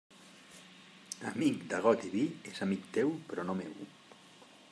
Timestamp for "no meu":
3.51-3.79